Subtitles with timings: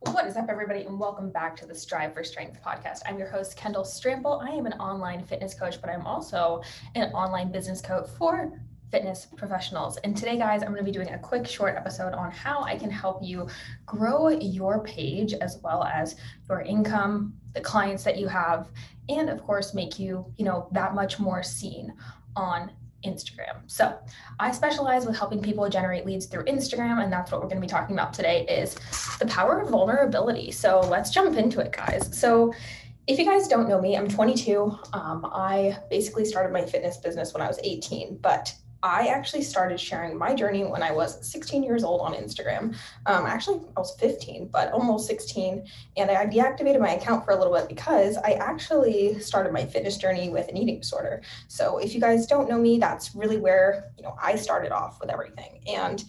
[0.00, 3.00] What is up, everybody, and welcome back to the Strive for Strength podcast.
[3.06, 4.40] I'm your host, Kendall Strample.
[4.42, 6.62] I am an online fitness coach, but I'm also
[6.94, 8.52] an online business coach for
[8.90, 9.96] fitness professionals.
[9.98, 12.76] And today, guys, I'm going to be doing a quick, short episode on how I
[12.76, 13.48] can help you
[13.86, 16.16] grow your page as well as
[16.48, 18.68] your income, the clients that you have,
[19.08, 21.94] and of course, make you, you know, that much more seen
[22.36, 22.70] on
[23.04, 23.62] Instagram.
[23.66, 23.98] So
[24.40, 27.66] I specialize with helping people generate leads through Instagram, and that's what we're going to
[27.66, 28.74] be talking about today is
[29.18, 30.50] the power of vulnerability.
[30.50, 32.16] So let's jump into it, guys.
[32.18, 32.52] So
[33.06, 34.78] if you guys don't know me, I'm 22.
[34.92, 39.80] Um, I basically started my fitness business when I was 18, but I actually started
[39.80, 42.76] sharing my journey when I was 16 years old on Instagram.
[43.06, 45.66] Um, actually, I was 15, but almost 16.
[45.96, 49.96] And I deactivated my account for a little bit because I actually started my fitness
[49.96, 51.22] journey with an eating disorder.
[51.48, 55.00] So if you guys don't know me, that's really where you know I started off
[55.00, 55.62] with everything.
[55.66, 56.04] And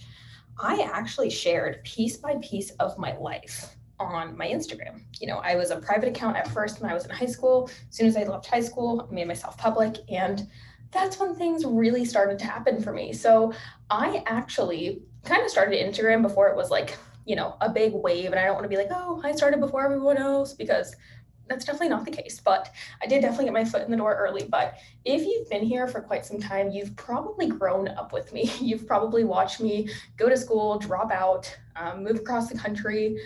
[0.59, 5.01] I actually shared piece by piece of my life on my Instagram.
[5.21, 7.69] You know, I was a private account at first when I was in high school.
[7.89, 10.45] As soon as I left high school, I made myself public and
[10.95, 13.11] that's when things really started to happen for me.
[13.11, 13.53] So
[13.89, 18.31] I actually kind of started Instagram before it was like, you know, a big wave.
[18.31, 20.95] And I don't want to be like, oh, I started before everyone else because
[21.47, 22.39] that's definitely not the case.
[22.39, 22.71] But
[23.03, 24.47] I did definitely get my foot in the door early.
[24.49, 28.49] But if you've been here for quite some time, you've probably grown up with me.
[28.61, 33.17] You've probably watched me go to school, drop out, um, move across the country,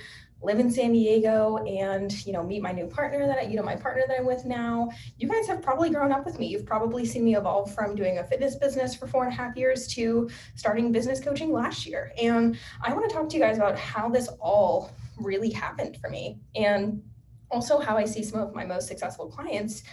[0.41, 3.63] live in San Diego and, you know, meet my new partner that I, you know,
[3.63, 4.89] my partner that I'm with now.
[5.17, 6.47] You guys have probably grown up with me.
[6.47, 9.57] You've probably seen me evolve from doing a fitness business for four and a half
[9.57, 12.13] years to starting business coaching last year.
[12.21, 16.09] And I want to talk to you guys about how this all really happened for
[16.09, 17.03] me and
[17.51, 19.83] also how I see some of my most successful clients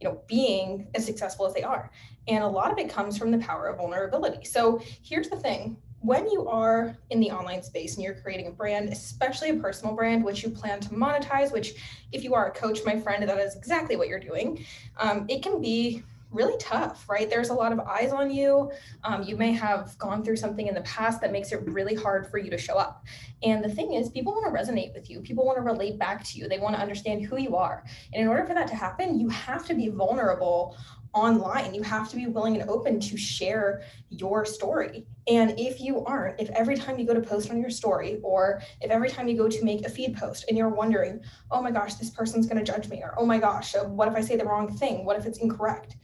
[0.00, 1.90] you know being as successful as they are
[2.26, 5.76] and a lot of it comes from the power of vulnerability so here's the thing
[6.02, 9.94] when you are in the online space and you're creating a brand, especially a personal
[9.94, 11.74] brand, which you plan to monetize, which
[12.10, 14.64] if you are a coach, my friend, that is exactly what you're doing,
[14.98, 17.28] um, it can be really tough, right?
[17.28, 18.72] There's a lot of eyes on you.
[19.04, 22.26] Um, you may have gone through something in the past that makes it really hard
[22.30, 23.04] for you to show up.
[23.42, 25.20] And the thing is, people want to resonate with you.
[25.20, 26.48] People want to relate back to you.
[26.48, 27.84] They want to understand who you are.
[28.12, 30.76] And in order for that to happen, you have to be vulnerable
[31.14, 31.74] online.
[31.74, 35.06] You have to be willing and open to share your story.
[35.28, 38.62] And if you aren't, if every time you go to post on your story, or
[38.80, 41.70] if every time you go to make a feed post and you're wondering, oh my
[41.70, 44.20] gosh, this person's going to judge me, or oh my gosh, uh, what if I
[44.20, 45.04] say the wrong thing?
[45.04, 45.96] What if it's incorrect?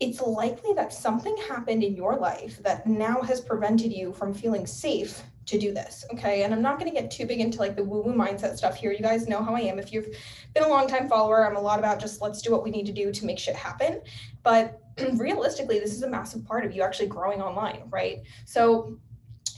[0.00, 4.66] It's likely that something happened in your life that now has prevented you from feeling
[4.66, 6.04] safe to do this.
[6.12, 6.44] Okay.
[6.44, 8.76] And I'm not going to get too big into like the woo woo mindset stuff
[8.76, 8.92] here.
[8.92, 9.78] You guys know how I am.
[9.78, 10.08] If you've
[10.54, 12.86] been a long time follower, I'm a lot about just let's do what we need
[12.86, 14.02] to do to make shit happen.
[14.42, 14.80] But
[15.14, 18.22] realistically, this is a massive part of you actually growing online, right?
[18.44, 18.98] So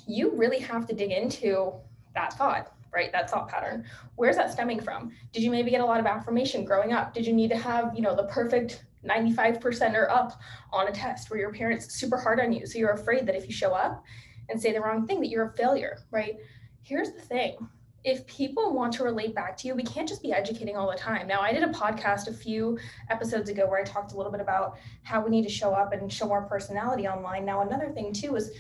[0.07, 1.73] you really have to dig into
[2.15, 3.85] that thought right that thought pattern
[4.17, 7.25] where's that stemming from did you maybe get a lot of affirmation growing up did
[7.25, 10.41] you need to have you know the perfect 95% or up
[10.73, 13.47] on a test where your parents super hard on you so you're afraid that if
[13.47, 14.05] you show up
[14.49, 16.37] and say the wrong thing, that you're a failure, right?
[16.83, 17.57] Here's the thing
[18.03, 20.97] if people want to relate back to you, we can't just be educating all the
[20.97, 21.27] time.
[21.27, 22.79] Now, I did a podcast a few
[23.11, 25.93] episodes ago where I talked a little bit about how we need to show up
[25.93, 27.45] and show our personality online.
[27.45, 28.53] Now, another thing too is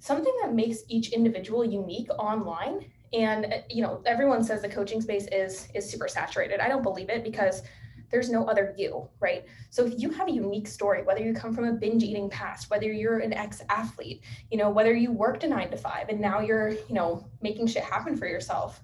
[0.00, 2.90] something that makes each individual unique online.
[3.12, 6.60] And you know, everyone says the coaching space is is super saturated.
[6.60, 7.62] I don't believe it because
[8.10, 9.44] there's no other you, right?
[9.70, 12.70] So if you have a unique story, whether you come from a binge eating past,
[12.70, 16.20] whether you're an ex athlete, you know, whether you worked a nine to five and
[16.20, 18.80] now you're, you know, making shit happen for yourself,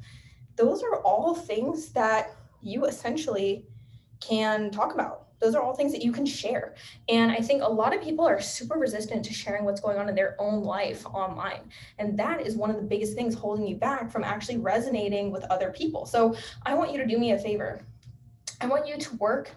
[0.57, 3.67] those are all things that you essentially
[4.21, 5.27] can talk about.
[5.39, 6.75] Those are all things that you can share.
[7.09, 10.09] And I think a lot of people are super resistant to sharing what's going on
[10.09, 11.71] in their own life online.
[11.99, 15.45] And that is one of the biggest things holding you back from actually resonating with
[15.45, 16.07] other people.
[16.07, 16.35] So
[16.65, 17.83] I want you to do me a favor
[18.61, 19.51] I want you to work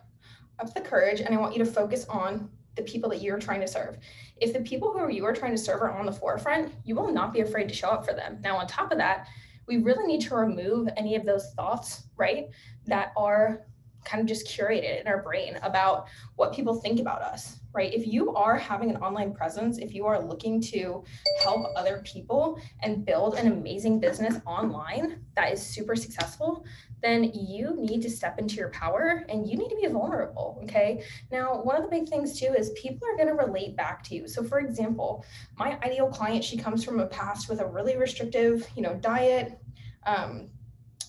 [0.60, 3.62] up the courage and I want you to focus on the people that you're trying
[3.62, 3.98] to serve.
[4.38, 7.12] If the people who you are trying to serve are on the forefront, you will
[7.12, 8.40] not be afraid to show up for them.
[8.42, 9.28] Now, on top of that,
[9.68, 12.50] we really need to remove any of those thoughts, right,
[12.86, 13.66] that are
[14.06, 17.94] kind of just curated in our brain about what people think about us, right?
[17.94, 21.04] If you are having an online presence, if you are looking to
[21.44, 26.66] help other people and build an amazing business online that is super successful,
[27.02, 30.60] then you need to step into your power and you need to be vulnerable.
[30.64, 31.04] Okay.
[31.32, 34.16] Now, one of the big things too is people are going to relate back to
[34.16, 34.28] you.
[34.28, 35.24] So, for example,
[35.58, 39.60] my ideal client, she comes from a past with a really restrictive, you know, diet.
[40.06, 40.50] Um,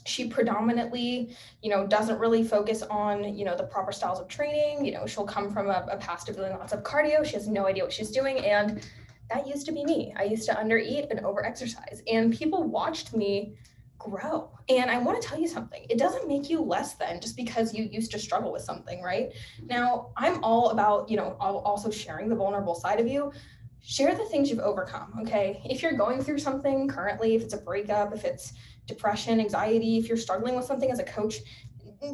[0.06, 4.84] she predominantly you know doesn't really focus on you know the proper styles of training
[4.84, 7.48] you know she'll come from a, a past of doing lots of cardio she has
[7.48, 8.86] no idea what she's doing and
[9.28, 13.14] that used to be me i used to undereat and over exercise and people watched
[13.14, 13.54] me
[14.00, 14.50] grow.
[14.68, 15.86] And I want to tell you something.
[15.88, 19.30] It doesn't make you less than just because you used to struggle with something, right?
[19.66, 23.30] Now, I'm all about, you know, also sharing the vulnerable side of you.
[23.82, 25.62] Share the things you've overcome, okay?
[25.64, 28.52] If you're going through something currently, if it's a breakup, if it's
[28.86, 31.36] depression, anxiety, if you're struggling with something as a coach,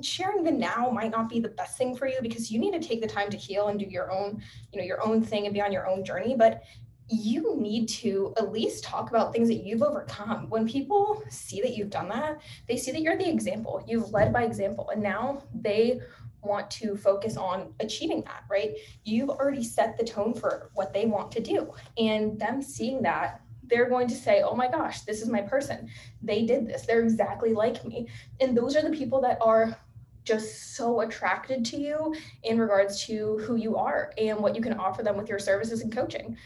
[0.02, 2.86] sharing the now might not be the best thing for you because you need to
[2.86, 4.42] take the time to heal and do your own,
[4.72, 6.34] you know, your own thing and be on your own journey.
[6.36, 6.62] But
[7.08, 10.48] you need to at least talk about things that you've overcome.
[10.48, 13.84] When people see that you've done that, they see that you're the example.
[13.86, 14.90] You've led by example.
[14.90, 16.00] And now they
[16.46, 18.72] want to focus on achieving that, right?
[19.04, 21.72] You've already set the tone for what they want to do.
[21.98, 25.88] And them seeing that, they're going to say, oh my gosh, this is my person.
[26.22, 26.86] They did this.
[26.86, 28.08] They're exactly like me.
[28.40, 29.76] And those are the people that are
[30.24, 34.74] just so attracted to you in regards to who you are and what you can
[34.74, 36.36] offer them with your services and coaching.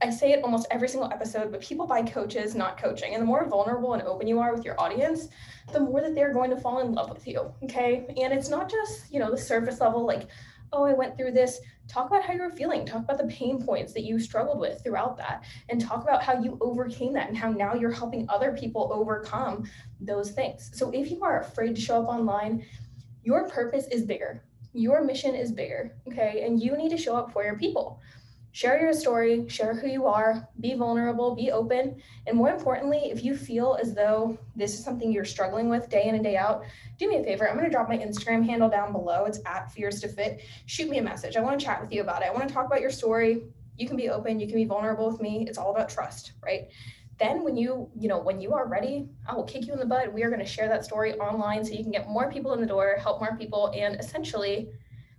[0.00, 3.14] I say it almost every single episode, but people buy coaches, not coaching.
[3.14, 5.28] And the more vulnerable and open you are with your audience,
[5.72, 7.52] the more that they're going to fall in love with you.
[7.64, 8.06] Okay.
[8.16, 10.28] And it's not just, you know, the surface level, like,
[10.72, 11.60] oh, I went through this.
[11.88, 12.86] Talk about how you're feeling.
[12.86, 15.42] Talk about the pain points that you struggled with throughout that.
[15.68, 19.64] And talk about how you overcame that and how now you're helping other people overcome
[20.00, 20.70] those things.
[20.74, 22.64] So if you are afraid to show up online,
[23.24, 24.44] your purpose is bigger.
[24.74, 25.96] Your mission is bigger.
[26.06, 26.44] Okay.
[26.44, 28.00] And you need to show up for your people
[28.52, 32.00] share your story, share who you are, be vulnerable, be open.
[32.26, 36.04] And more importantly, if you feel as though this is something you're struggling with day
[36.04, 36.64] in and day out,
[36.98, 37.48] do me a favor.
[37.48, 39.24] I'm going to drop my Instagram handle down below.
[39.26, 40.42] It's at Fears to Fit.
[40.66, 41.36] Shoot me a message.
[41.36, 42.28] I want to chat with you about it.
[42.28, 43.42] I want to talk about your story.
[43.76, 45.46] You can be open, you can be vulnerable with me.
[45.48, 46.68] It's all about trust, right?
[47.18, 49.86] Then when you, you know, when you are ready, I will kick you in the
[49.86, 50.12] butt.
[50.12, 52.60] We are going to share that story online so you can get more people in
[52.60, 54.68] the door, help more people, and essentially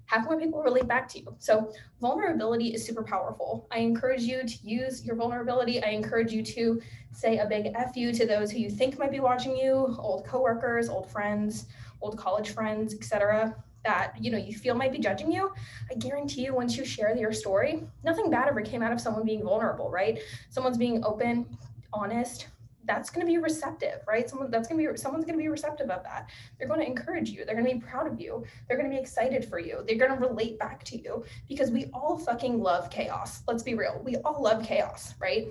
[0.10, 1.36] have more people relate back to you.
[1.38, 1.72] So
[2.02, 3.68] vulnerability is super powerful.
[3.72, 5.84] I encourage you to use your vulnerability.
[5.84, 9.12] I encourage you to say a big F you to those who you think might
[9.12, 11.68] be watching you, old coworkers, old friends,
[12.02, 13.56] old college friends, etc.
[13.86, 15.52] that you know you feel might be judging you.
[15.92, 19.26] I guarantee you once you share your story, nothing bad ever came out of someone
[19.26, 20.20] being vulnerable, right?
[20.50, 21.46] Someone's being open,
[21.94, 22.48] honest,
[22.90, 24.28] that's going to be receptive, right?
[24.28, 26.32] Someone that's going to be someone's going to be receptive of that.
[26.58, 27.46] They're going to encourage you.
[27.46, 28.44] They're going to be proud of you.
[28.68, 29.84] They're going to be excited for you.
[29.86, 33.44] They're going to relate back to you because we all fucking love chaos.
[33.48, 34.02] Let's be real.
[34.04, 35.50] We all love chaos, right?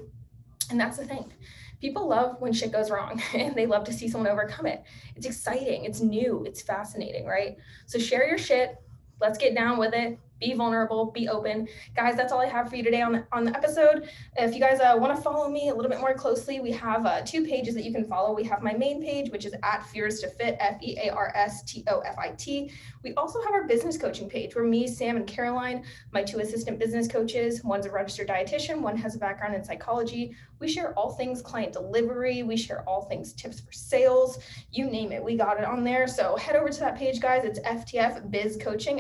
[0.71, 1.33] And that's the thing.
[1.81, 4.83] People love when shit goes wrong and they love to see someone overcome it.
[5.15, 7.57] It's exciting, it's new, it's fascinating, right?
[7.87, 8.83] So share your shit.
[9.21, 11.69] Let's get down with it be vulnerable, be open.
[11.97, 14.09] Guys, that's all I have for you today on the, on the episode.
[14.37, 17.07] If you guys uh, want to follow me a little bit more closely, we have
[17.07, 18.35] uh, two pages that you can follow.
[18.35, 21.33] We have my main page, which is at Fears to Fit, F E A R
[21.35, 22.73] S T O F I T.
[23.03, 26.79] We also have our business coaching page where me, Sam, and Caroline, my two assistant
[26.79, 30.35] business coaches, one's a registered dietitian, one has a background in psychology.
[30.59, 34.41] We share all things client delivery, we share all things tips for sales,
[34.73, 36.09] you name it, we got it on there.
[36.09, 37.45] So head over to that page, guys.
[37.45, 38.99] It's FTF Biz Coaching,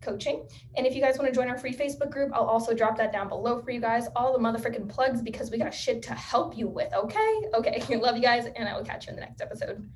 [0.00, 0.46] Coaching.
[0.76, 3.12] And if you guys want to join our free Facebook group, I'll also drop that
[3.12, 4.08] down below for you guys.
[4.14, 6.92] All the motherfucking plugs because we got shit to help you with.
[6.92, 7.42] Okay.
[7.54, 7.96] Okay.
[7.96, 8.46] Love you guys.
[8.56, 9.90] And I will catch you in the next episode.